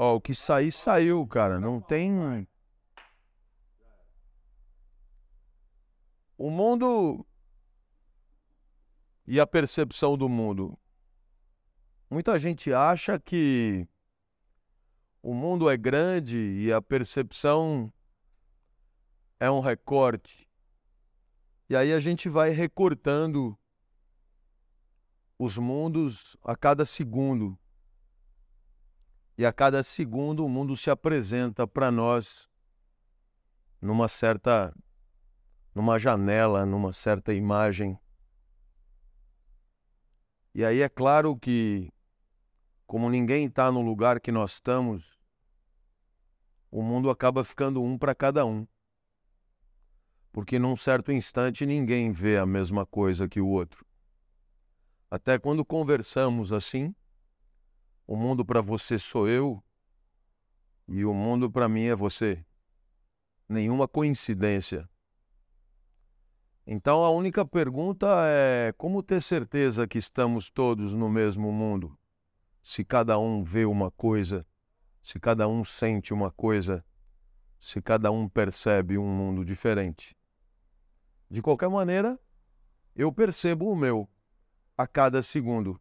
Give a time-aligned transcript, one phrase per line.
[0.00, 1.58] Ó, o que sair, saiu, cara.
[1.58, 2.46] Não tem.
[6.36, 7.26] O mundo
[9.26, 10.78] e a percepção do mundo.
[12.08, 13.88] Muita gente acha que
[15.20, 17.92] o mundo é grande e a percepção
[19.40, 20.48] é um recorte.
[21.68, 23.58] E aí a gente vai recortando
[25.36, 27.58] os mundos a cada segundo.
[29.38, 32.50] E a cada segundo o mundo se apresenta para nós
[33.80, 34.74] numa certa
[35.72, 37.96] numa janela, numa certa imagem.
[40.52, 41.88] E aí é claro que
[42.84, 45.16] como ninguém está no lugar que nós estamos,
[46.68, 48.66] o mundo acaba ficando um para cada um.
[50.32, 53.86] Porque num certo instante ninguém vê a mesma coisa que o outro.
[55.08, 56.92] Até quando conversamos assim,
[58.08, 59.62] o mundo para você sou eu
[60.88, 62.42] e o mundo para mim é você.
[63.46, 64.88] Nenhuma coincidência.
[66.66, 71.98] Então a única pergunta é como ter certeza que estamos todos no mesmo mundo?
[72.62, 74.46] Se cada um vê uma coisa,
[75.02, 76.82] se cada um sente uma coisa,
[77.60, 80.16] se cada um percebe um mundo diferente.
[81.30, 82.18] De qualquer maneira,
[82.96, 84.08] eu percebo o meu
[84.78, 85.78] a cada segundo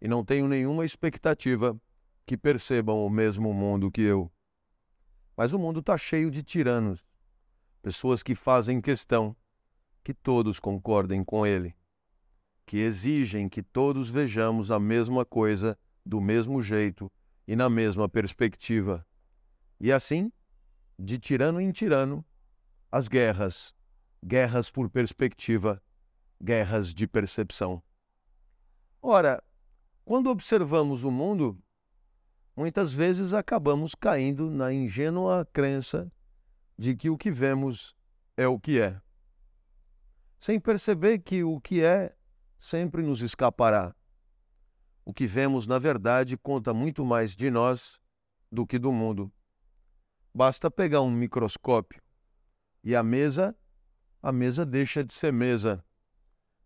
[0.00, 1.80] e não tenho nenhuma expectativa
[2.26, 4.30] que percebam o mesmo mundo que eu.
[5.36, 7.04] Mas o mundo está cheio de tiranos,
[7.82, 9.36] pessoas que fazem questão
[10.02, 11.74] que todos concordem com ele,
[12.66, 17.10] que exigem que todos vejamos a mesma coisa do mesmo jeito
[17.46, 19.06] e na mesma perspectiva.
[19.80, 20.30] E assim,
[20.98, 22.24] de tirano em tirano,
[22.90, 23.74] as guerras,
[24.24, 25.82] guerras por perspectiva,
[26.40, 27.82] guerras de percepção.
[29.02, 29.42] Ora,
[30.04, 31.58] quando observamos o mundo,
[32.54, 36.12] muitas vezes acabamos caindo na ingênua crença
[36.76, 37.96] de que o que vemos
[38.36, 39.00] é o que é,
[40.38, 42.14] sem perceber que o que é
[42.56, 43.94] sempre nos escapará.
[45.04, 47.98] O que vemos, na verdade, conta muito mais de nós
[48.50, 49.32] do que do mundo.
[50.34, 52.02] Basta pegar um microscópio
[52.82, 53.56] e a mesa,
[54.22, 55.84] a mesa deixa de ser mesa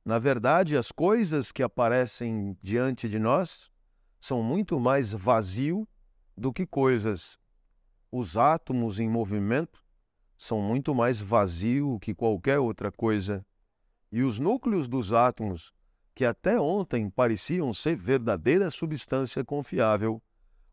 [0.09, 3.71] na verdade, as coisas que aparecem diante de nós
[4.19, 5.87] são muito mais vazio
[6.35, 7.39] do que coisas.
[8.11, 9.85] Os átomos em movimento
[10.35, 13.45] são muito mais vazio que qualquer outra coisa.
[14.11, 15.75] E os núcleos dos átomos,
[16.15, 20.23] que até ontem pareciam ser verdadeira substância confiável,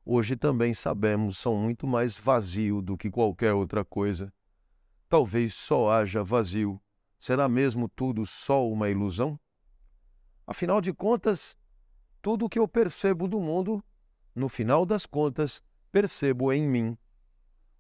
[0.06, 4.34] hoje também sabemos são muito mais vazio do que qualquer outra coisa.
[5.10, 6.80] Talvez só haja vazio
[7.26, 9.40] Será mesmo tudo só uma ilusão?
[10.46, 11.58] Afinal de contas,
[12.22, 13.84] tudo o que eu percebo do mundo,
[14.36, 15.60] no final das contas,
[15.92, 16.96] percebo em mim.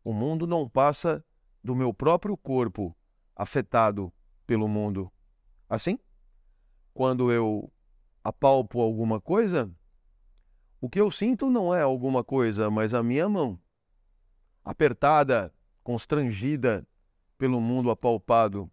[0.03, 1.23] O mundo não passa
[1.63, 2.97] do meu próprio corpo,
[3.35, 4.11] afetado
[4.47, 5.13] pelo mundo.
[5.69, 6.00] Assim,
[6.91, 7.72] quando eu
[8.23, 9.72] apalpo alguma coisa,
[10.81, 13.61] o que eu sinto não é alguma coisa, mas a minha mão,
[14.63, 15.53] apertada,
[15.84, 16.84] constrangida
[17.38, 18.72] pelo mundo apalpado.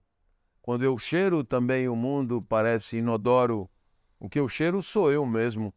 [0.62, 3.69] Quando eu cheiro também o mundo parece inodoro.
[4.21, 5.75] O que eu cheiro sou eu mesmo.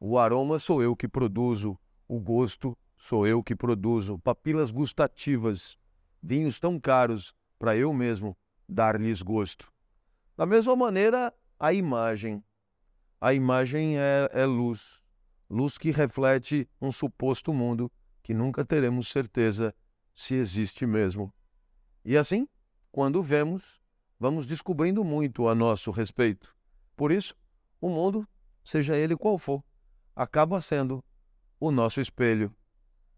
[0.00, 1.78] O aroma sou eu que produzo.
[2.08, 4.18] O gosto sou eu que produzo.
[4.20, 5.78] Papilas gustativas.
[6.22, 8.34] Vinhos tão caros para eu mesmo
[8.66, 9.70] dar-lhes gosto.
[10.34, 12.42] Da mesma maneira, a imagem.
[13.20, 15.02] A imagem é, é luz.
[15.48, 19.74] Luz que reflete um suposto mundo que nunca teremos certeza
[20.14, 21.32] se existe mesmo.
[22.02, 22.48] E assim,
[22.90, 23.78] quando vemos,
[24.18, 26.54] vamos descobrindo muito a nosso respeito.
[26.96, 27.34] Por isso,
[27.80, 28.26] o mundo,
[28.64, 29.62] seja ele qual for,
[30.14, 31.04] acaba sendo
[31.60, 32.54] o nosso espelho.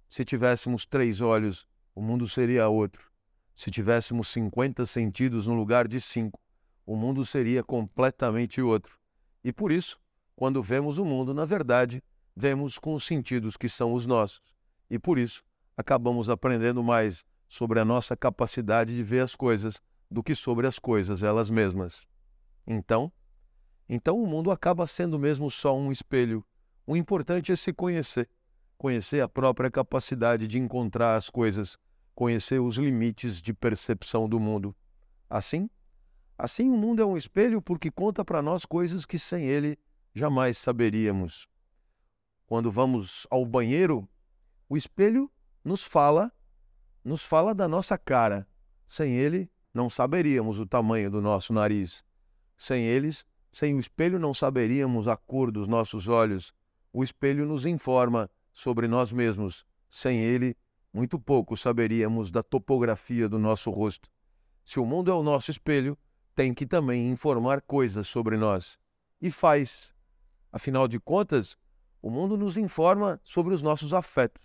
[0.08, 3.10] Se tivéssemos três olhos, o mundo seria outro.
[3.54, 6.40] Se tivéssemos 50 sentidos no lugar de cinco,
[6.86, 8.98] o mundo seria completamente outro.
[9.44, 9.98] E por isso,
[10.34, 12.02] quando vemos o mundo, na verdade,
[12.34, 14.54] vemos com os sentidos que são os nossos.
[14.88, 15.42] E por isso,
[15.76, 20.78] acabamos aprendendo mais sobre a nossa capacidade de ver as coisas do que sobre as
[20.78, 22.06] coisas elas mesmas.
[22.66, 23.12] Então,
[23.88, 26.44] então o mundo acaba sendo mesmo só um espelho.
[26.86, 28.28] O importante é se conhecer,
[28.76, 31.78] conhecer a própria capacidade de encontrar as coisas,
[32.14, 34.74] conhecer os limites de percepção do mundo.
[35.28, 35.68] Assim,
[36.36, 39.78] assim o mundo é um espelho porque conta para nós coisas que sem ele
[40.14, 41.48] jamais saberíamos.
[42.46, 44.08] Quando vamos ao banheiro,
[44.68, 45.30] o espelho
[45.62, 46.32] nos fala,
[47.04, 48.48] nos fala da nossa cara.
[48.86, 52.04] Sem ele, não saberíamos o tamanho do nosso nariz.
[52.56, 56.52] Sem eles, sem o espelho, não saberíamos a cor dos nossos olhos.
[56.92, 60.56] O espelho nos informa sobre nós mesmos Sem ele,
[60.92, 64.10] muito pouco saberíamos da topografia do nosso rosto.
[64.64, 65.96] Se o mundo é o nosso espelho,
[66.34, 68.78] tem que também informar coisas sobre nós.
[69.20, 69.94] E faz.
[70.52, 71.56] Afinal de contas,
[72.00, 74.42] o mundo nos informa sobre os nossos afetos.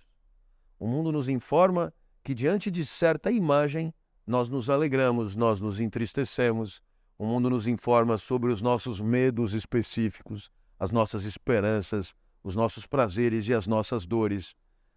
[0.79, 1.93] O mundo nos informa
[2.23, 3.93] que, diante de certa imagem,
[4.25, 6.81] nós nos alegramos, nós nos entristecemos.
[7.17, 10.49] O mundo nos informa sobre os nossos medos específicos,
[10.79, 14.55] as nossas esperanças, os nossos prazeres e as nossas dores.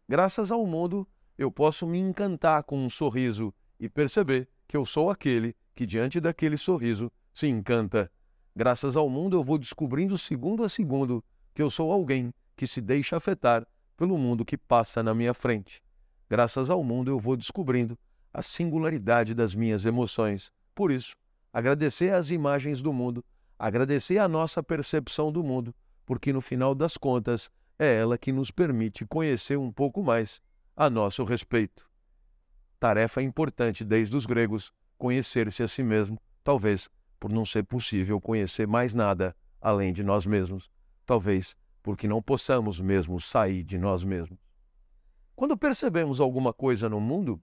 [0.09, 1.07] Graças ao mundo,
[1.37, 6.21] eu posso me encantar com um sorriso e perceber que eu sou aquele que, diante
[6.21, 8.11] daquele sorriso, se encanta.
[8.55, 11.23] Graças ao mundo, eu vou descobrindo segundo a segundo
[11.55, 15.83] que eu sou alguém que se deixa afetar pelo mundo que passa na minha frente.
[16.29, 17.99] Graças ao mundo, eu vou descobrindo
[18.37, 20.53] a singularidade das minhas emoções.
[20.75, 21.17] Por isso,
[21.51, 23.25] agradecer às imagens do mundo,
[23.59, 25.75] agradecer à nossa percepção do mundo,
[26.05, 30.43] porque no final das contas é ela que nos permite conhecer um pouco mais
[30.77, 31.89] a nosso respeito.
[32.79, 38.67] Tarefa importante desde os gregos, conhecer-se a si mesmo, talvez por não ser possível conhecer
[38.67, 40.71] mais nada além de nós mesmos,
[41.07, 44.39] talvez porque não possamos mesmo sair de nós mesmos.
[45.35, 47.43] Quando percebemos alguma coisa no mundo,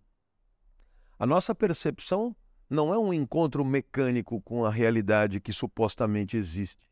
[1.24, 2.36] a nossa percepção
[2.70, 6.86] não é um encontro mecânico com a realidade que supostamente existe.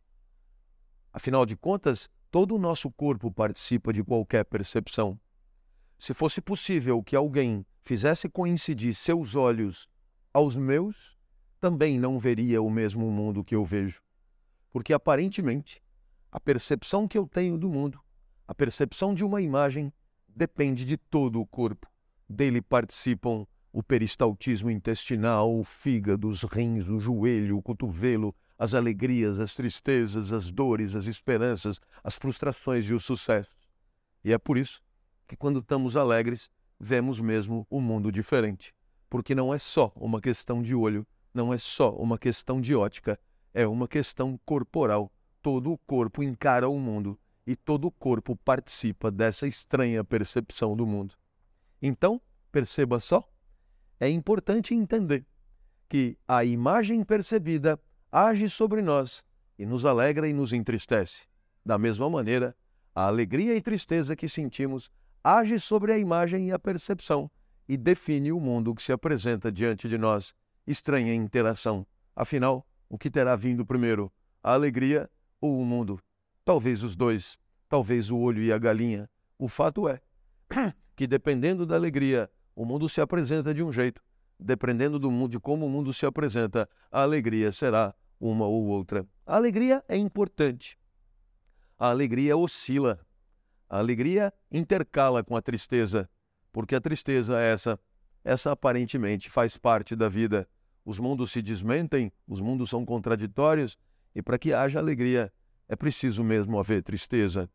[1.11, 5.19] Afinal de contas, todo o nosso corpo participa de qualquer percepção.
[5.99, 9.89] Se fosse possível que alguém fizesse coincidir seus olhos
[10.33, 11.17] aos meus,
[11.59, 14.01] também não veria o mesmo mundo que eu vejo.
[14.71, 15.83] Porque aparentemente,
[16.31, 17.99] a percepção que eu tenho do mundo,
[18.47, 19.91] a percepção de uma imagem,
[20.25, 21.91] depende de todo o corpo.
[22.29, 29.39] Dele participam o peristaltismo intestinal, o fígado, os rins, o joelho, o cotovelo, as alegrias,
[29.39, 33.55] as tristezas, as dores, as esperanças, as frustrações e os sucessos.
[34.23, 34.81] E é por isso
[35.27, 38.73] que, quando estamos alegres, vemos mesmo o um mundo diferente.
[39.09, 43.19] Porque não é só uma questão de olho, não é só uma questão de ótica,
[43.53, 45.11] é uma questão corporal.
[45.41, 50.85] Todo o corpo encara o mundo e todo o corpo participa dessa estranha percepção do
[50.85, 51.15] mundo.
[51.81, 52.21] Então,
[52.51, 53.27] perceba só
[54.01, 55.23] é importante entender
[55.87, 57.79] que a imagem percebida
[58.11, 59.23] age sobre nós
[59.59, 61.27] e nos alegra e nos entristece.
[61.63, 62.57] Da mesma maneira,
[62.95, 64.89] a alegria e tristeza que sentimos
[65.23, 67.29] age sobre a imagem e a percepção
[67.69, 70.33] e define o mundo que se apresenta diante de nós.
[70.65, 71.85] Estranha interação.
[72.15, 74.11] Afinal, o que terá vindo primeiro,
[74.41, 75.07] a alegria
[75.39, 75.99] ou o mundo?
[76.43, 77.37] Talvez os dois,
[77.69, 79.07] talvez o olho e a galinha.
[79.37, 80.01] O fato é
[80.95, 82.27] que, dependendo da alegria
[82.61, 83.99] o mundo se apresenta de um jeito.
[84.39, 89.03] Dependendo do mundo, de como o mundo se apresenta, a alegria será uma ou outra.
[89.25, 90.77] A alegria é importante.
[91.75, 93.03] A alegria oscila.
[93.67, 96.07] A alegria intercala com a tristeza,
[96.51, 97.79] porque a tristeza é essa,
[98.23, 100.47] essa aparentemente faz parte da vida.
[100.85, 103.75] Os mundos se desmentem, os mundos são contraditórios,
[104.13, 105.33] e para que haja alegria
[105.67, 107.49] é preciso mesmo haver tristeza.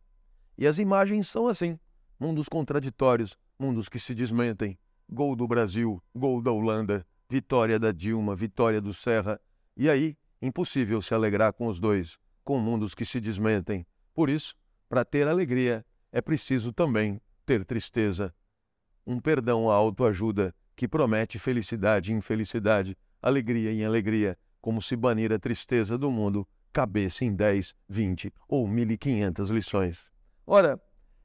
[0.58, 1.78] E as imagens são assim:
[2.18, 4.76] mundos contraditórios, mundos que se desmentem,
[5.08, 9.40] gol do Brasil, gol da Holanda, vitória da Dilma, vitória do Serra.
[9.76, 13.86] E aí, impossível se alegrar com os dois, com mundos que se desmentem.
[14.14, 14.54] Por isso,
[14.88, 18.34] para ter alegria, é preciso também ter tristeza.
[19.06, 25.32] Um perdão à autoajuda que promete felicidade em felicidade, alegria em alegria, como se banir
[25.32, 30.06] a tristeza do mundo cabesse em 10, 20 ou 1500 lições.
[30.46, 30.80] Ora,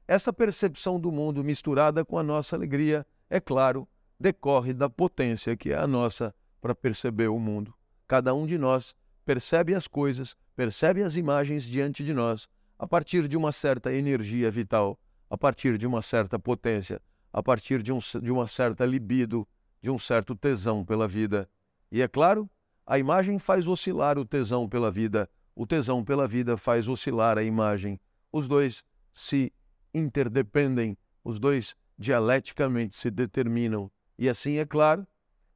[0.08, 3.88] essa percepção do mundo misturada com a nossa alegria é claro,
[4.20, 7.72] decorre da potência que é a nossa para perceber o mundo.
[8.06, 12.46] Cada um de nós percebe as coisas, percebe as imagens diante de nós
[12.78, 17.00] a partir de uma certa energia vital, a partir de uma certa potência,
[17.32, 19.48] a partir de, um, de uma certa libido,
[19.80, 21.48] de um certo tesão pela vida.
[21.90, 22.50] E é claro,
[22.86, 27.42] a imagem faz oscilar o tesão pela vida, o tesão pela vida faz oscilar a
[27.42, 27.98] imagem.
[28.30, 28.84] Os dois
[29.14, 29.50] se
[29.94, 33.90] interdependem, os dois dialeticamente se determinam.
[34.18, 35.06] E assim, é claro,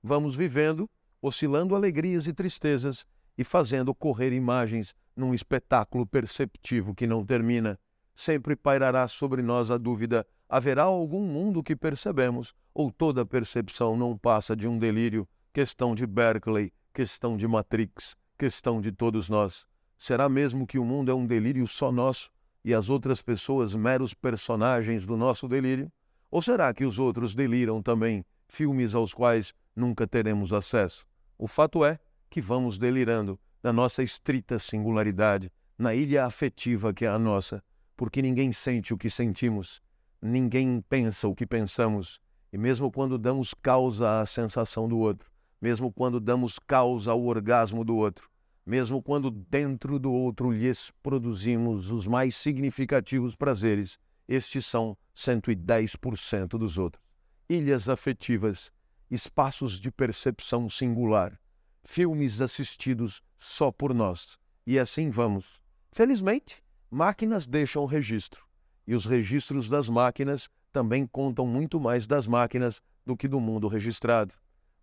[0.02, 0.88] vamos vivendo,
[1.20, 7.78] oscilando alegrias e tristezas e fazendo correr imagens num espetáculo perceptivo que não termina.
[8.14, 14.16] Sempre pairará sobre nós a dúvida: haverá algum mundo que percebemos, ou toda percepção não
[14.16, 15.28] passa de um delírio?
[15.52, 19.66] Questão de Berkeley, questão de Matrix, questão de todos nós.
[19.98, 22.30] Será mesmo que o mundo é um delírio só nosso
[22.64, 25.90] e as outras pessoas meros personagens do nosso delírio?
[26.36, 31.06] Ou será que os outros deliram também, filmes aos quais nunca teremos acesso?
[31.38, 37.08] O fato é que vamos delirando na nossa estrita singularidade, na ilha afetiva que é
[37.08, 37.64] a nossa,
[37.96, 39.80] porque ninguém sente o que sentimos.
[40.20, 42.20] ninguém pensa o que pensamos,
[42.52, 47.82] e mesmo quando damos causa à sensação do outro, mesmo quando damos causa ao orgasmo
[47.82, 48.28] do outro,
[48.66, 56.78] mesmo quando dentro do outro lhes produzimos os mais significativos prazeres, estes são 110% dos
[56.78, 57.02] outros.
[57.48, 58.72] Ilhas afetivas,
[59.10, 61.38] espaços de percepção singular,
[61.84, 64.38] filmes assistidos só por nós.
[64.66, 65.62] E assim vamos.
[65.92, 68.44] Felizmente, máquinas deixam registro.
[68.86, 73.68] E os registros das máquinas também contam muito mais das máquinas do que do mundo
[73.68, 74.34] registrado.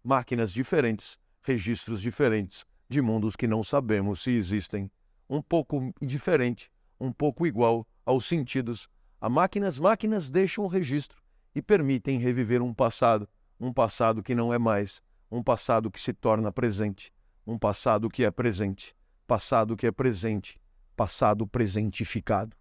[0.03, 4.89] Máquinas diferentes, registros diferentes, de mundos que não sabemos se existem.
[5.29, 8.89] Um pouco diferente, um pouco igual aos sentidos.
[9.23, 11.23] A máquinas, máquinas deixam registro
[11.55, 13.25] e permitem reviver um passado,
[13.57, 15.01] um passado que não é mais,
[15.31, 17.13] um passado que se torna presente,
[17.47, 18.93] um passado que é presente,
[19.25, 20.59] passado que é presente,
[20.93, 22.57] passado presentificado.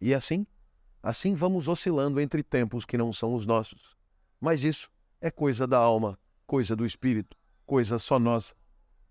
[0.00, 0.46] E assim,
[1.02, 3.94] assim vamos oscilando entre tempos que não são os nossos.
[4.40, 8.54] Mas isso é coisa da alma, coisa do espírito, coisa só nossa.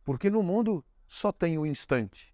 [0.03, 2.33] Porque no mundo só tem o instante.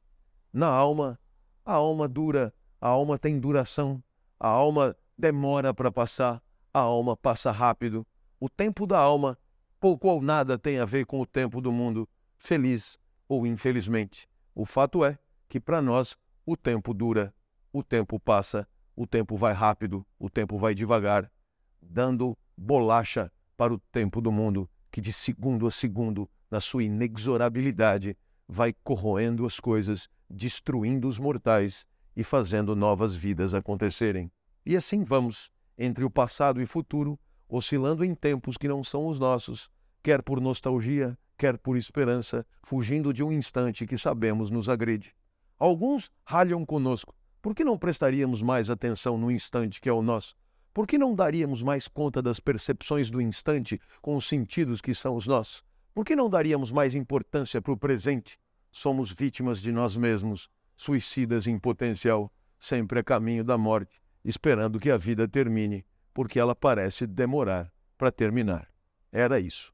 [0.54, 1.20] Na alma,
[1.66, 4.01] a alma dura, a alma tem duração,
[4.43, 6.41] a alma demora para passar,
[6.74, 8.07] a alma passa rápido.
[8.39, 9.38] O tempo da alma
[9.79, 12.98] pouco ou nada tem a ver com o tempo do mundo, feliz
[13.29, 14.27] ou infelizmente.
[14.55, 17.31] O fato é que para nós o tempo dura,
[17.71, 21.31] o tempo passa, o tempo vai rápido, o tempo vai devagar,
[21.79, 28.17] dando bolacha para o tempo do mundo, que de segundo a segundo, na sua inexorabilidade,
[28.48, 34.32] vai corroendo as coisas, destruindo os mortais e fazendo novas vidas acontecerem.
[34.65, 39.20] E assim vamos, entre o passado e futuro, oscilando em tempos que não são os
[39.20, 39.70] nossos,
[40.03, 45.15] quer por nostalgia, quer por esperança, fugindo de um instante que sabemos nos agride.
[45.58, 47.15] Alguns ralham conosco.
[47.41, 50.36] Por que não prestaríamos mais atenção no instante que é o nosso?
[50.74, 55.15] Por que não daríamos mais conta das percepções do instante com os sentidos que são
[55.15, 55.63] os nossos?
[55.94, 58.39] Por que não daríamos mais importância para o presente?
[58.72, 60.48] Somos vítimas de nós mesmos,
[60.81, 66.55] suicidas em potencial, sempre a caminho da morte, esperando que a vida termine, porque ela
[66.55, 68.67] parece demorar para terminar.
[69.11, 69.71] Era isso.